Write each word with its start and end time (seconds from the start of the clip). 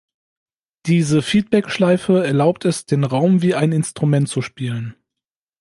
Diese 0.87 1.21
Feedback-Schleife 1.21 2.25
erlaubt 2.25 2.65
es, 2.65 2.87
den 2.87 3.03
Raum 3.03 3.43
wie 3.43 3.53
ein 3.53 3.71
Instrument 3.71 4.27
zu 4.29 4.41
spielen. 4.41 4.95